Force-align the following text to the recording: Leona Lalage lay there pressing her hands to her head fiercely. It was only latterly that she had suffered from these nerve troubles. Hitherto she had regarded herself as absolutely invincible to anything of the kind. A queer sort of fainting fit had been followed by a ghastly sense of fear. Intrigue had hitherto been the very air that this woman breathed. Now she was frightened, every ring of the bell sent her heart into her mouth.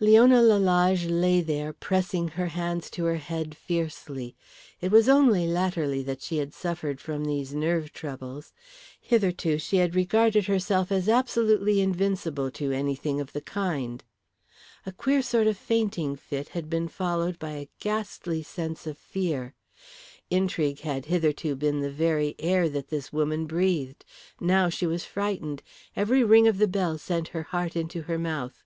Leona 0.00 0.40
Lalage 0.40 1.04
lay 1.10 1.42
there 1.42 1.70
pressing 1.70 2.28
her 2.28 2.46
hands 2.46 2.88
to 2.88 3.04
her 3.04 3.18
head 3.18 3.54
fiercely. 3.54 4.34
It 4.80 4.90
was 4.90 5.10
only 5.10 5.46
latterly 5.46 6.02
that 6.04 6.22
she 6.22 6.38
had 6.38 6.54
suffered 6.54 7.02
from 7.02 7.22
these 7.26 7.52
nerve 7.52 7.92
troubles. 7.92 8.54
Hitherto 8.98 9.58
she 9.58 9.76
had 9.76 9.94
regarded 9.94 10.46
herself 10.46 10.90
as 10.90 11.06
absolutely 11.06 11.82
invincible 11.82 12.50
to 12.52 12.72
anything 12.72 13.20
of 13.20 13.34
the 13.34 13.42
kind. 13.42 14.02
A 14.86 14.90
queer 14.92 15.20
sort 15.20 15.46
of 15.46 15.58
fainting 15.58 16.16
fit 16.16 16.48
had 16.56 16.70
been 16.70 16.88
followed 16.88 17.38
by 17.38 17.50
a 17.50 17.68
ghastly 17.78 18.42
sense 18.42 18.86
of 18.86 18.96
fear. 18.96 19.54
Intrigue 20.30 20.80
had 20.80 21.04
hitherto 21.12 21.54
been 21.54 21.80
the 21.80 21.92
very 21.92 22.34
air 22.38 22.70
that 22.70 22.88
this 22.88 23.12
woman 23.12 23.44
breathed. 23.46 24.06
Now 24.40 24.70
she 24.70 24.86
was 24.86 25.04
frightened, 25.04 25.62
every 25.94 26.24
ring 26.24 26.48
of 26.48 26.56
the 26.56 26.66
bell 26.68 26.96
sent 26.96 27.28
her 27.36 27.42
heart 27.42 27.76
into 27.76 28.00
her 28.04 28.18
mouth. 28.18 28.64